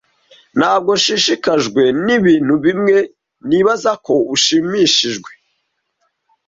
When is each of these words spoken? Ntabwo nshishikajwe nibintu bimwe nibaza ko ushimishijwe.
Ntabwo 0.59 0.91
nshishikajwe 0.97 1.83
nibintu 2.05 2.53
bimwe 2.65 2.97
nibaza 3.47 3.91
ko 4.05 4.13
ushimishijwe. 4.35 5.31